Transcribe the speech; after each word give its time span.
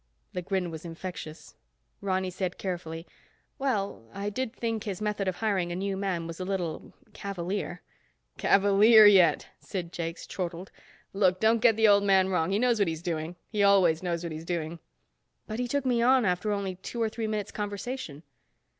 The 0.33 0.41
grin 0.41 0.71
was 0.71 0.83
infectious. 0.83 1.53
Ronny 2.01 2.31
said 2.31 2.57
carefully, 2.57 3.05
"Well, 3.59 4.09
I 4.11 4.31
did 4.31 4.51
think 4.51 4.83
his 4.83 4.99
method 4.99 5.27
of 5.27 5.35
hiring 5.35 5.71
a 5.71 5.75
new 5.75 5.95
man 5.95 6.25
was 6.25 6.39
a 6.39 6.43
little—cavalier." 6.43 7.83
"Cavalier, 8.35 9.05
yet," 9.05 9.49
Sid 9.59 9.93
Jakes 9.93 10.25
chortled. 10.25 10.71
"Look, 11.13 11.39
don't 11.39 11.61
get 11.61 11.75
the 11.75 11.87
Old 11.87 12.03
Man 12.03 12.29
wrong. 12.29 12.49
He 12.51 12.57
knows 12.57 12.79
what 12.79 12.87
he's 12.87 13.03
doing. 13.03 13.35
He 13.47 13.61
always 13.61 14.01
knows 14.01 14.23
what 14.23 14.31
he's 14.31 14.43
doing." 14.43 14.79
"But 15.45 15.59
he 15.59 15.67
took 15.67 15.85
me 15.85 16.01
on 16.01 16.25
after 16.25 16.51
only 16.51 16.77
two 16.77 16.99
or 16.99 17.07
three 17.07 17.27
minutes 17.27 17.51
conversation." 17.51 18.23